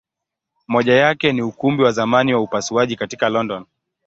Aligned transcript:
Moja 0.67 0.93
yake 0.93 1.33
ni 1.33 1.41
Ukumbi 1.41 1.83
wa 1.83 1.91
zamani 1.91 2.33
wa 2.33 2.39
upasuaji 2.41 2.95
katika 2.95 3.29
London. 3.29 3.65